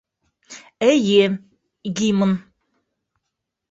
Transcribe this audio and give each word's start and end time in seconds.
-Эйе, 0.89 1.23
гимн. 2.01 2.31